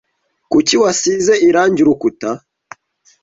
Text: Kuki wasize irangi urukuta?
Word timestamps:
Kuki 0.51 0.75
wasize 0.81 1.33
irangi 1.47 1.79
urukuta? 1.81 2.29